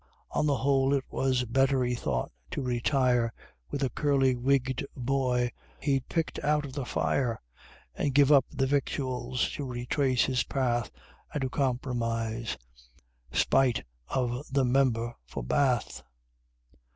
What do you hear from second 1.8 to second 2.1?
he